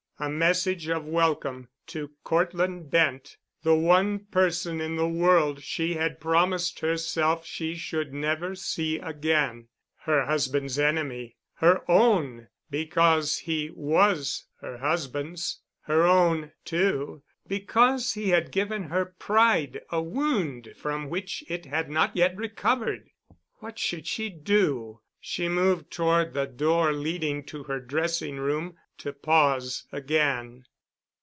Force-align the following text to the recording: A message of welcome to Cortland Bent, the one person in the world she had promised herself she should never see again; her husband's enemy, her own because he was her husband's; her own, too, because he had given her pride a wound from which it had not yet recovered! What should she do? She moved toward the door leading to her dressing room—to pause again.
A 0.23 0.29
message 0.29 0.87
of 0.87 1.07
welcome 1.07 1.67
to 1.87 2.11
Cortland 2.23 2.91
Bent, 2.91 3.37
the 3.63 3.73
one 3.73 4.19
person 4.25 4.79
in 4.79 4.95
the 4.95 5.07
world 5.09 5.63
she 5.63 5.95
had 5.95 6.19
promised 6.19 6.81
herself 6.81 7.43
she 7.43 7.73
should 7.73 8.13
never 8.13 8.53
see 8.53 8.99
again; 8.99 9.69
her 10.01 10.27
husband's 10.27 10.77
enemy, 10.77 11.37
her 11.55 11.81
own 11.89 12.49
because 12.69 13.39
he 13.39 13.71
was 13.73 14.45
her 14.59 14.77
husband's; 14.77 15.61
her 15.85 16.03
own, 16.05 16.51
too, 16.65 17.23
because 17.47 18.13
he 18.13 18.29
had 18.29 18.51
given 18.51 18.83
her 18.83 19.05
pride 19.17 19.81
a 19.89 20.03
wound 20.03 20.71
from 20.77 21.09
which 21.09 21.43
it 21.49 21.65
had 21.65 21.89
not 21.89 22.15
yet 22.15 22.37
recovered! 22.37 23.09
What 23.55 23.79
should 23.79 24.05
she 24.05 24.29
do? 24.29 24.99
She 25.19 25.49
moved 25.49 25.89
toward 25.91 26.35
the 26.35 26.45
door 26.45 26.93
leading 26.93 27.43
to 27.45 27.63
her 27.63 27.79
dressing 27.79 28.37
room—to 28.37 29.13
pause 29.13 29.87
again. 29.91 30.63